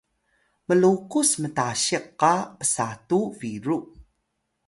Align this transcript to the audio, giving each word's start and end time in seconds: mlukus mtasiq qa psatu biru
mlukus 0.67 1.29
mtasiq 1.41 2.05
qa 2.19 2.33
psatu 2.59 3.19
biru 3.39 3.77